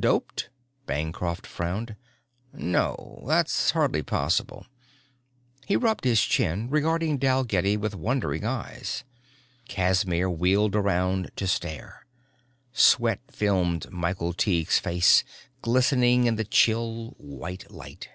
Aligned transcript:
"Doped?" 0.00 0.50
Bancroft 0.86 1.46
frowned. 1.46 1.94
"No, 2.52 3.22
that's 3.24 3.70
hardly 3.70 4.02
possible." 4.02 4.66
He 5.64 5.76
rubbed 5.76 6.02
his 6.02 6.20
chin, 6.22 6.68
regarding 6.68 7.18
Dalgetty 7.18 7.76
with 7.76 7.94
wondering 7.94 8.44
eyes. 8.44 9.04
Casimir 9.68 10.28
wheeled 10.28 10.74
around 10.74 11.30
to 11.36 11.46
stare. 11.46 12.04
Sweat 12.72 13.20
filmed 13.30 13.88
Michael 13.92 14.32
Tighe's 14.32 14.80
face, 14.80 15.22
glistening 15.62 16.26
in 16.26 16.34
the 16.34 16.42
chill 16.42 17.14
white 17.18 17.70
light. 17.70 18.08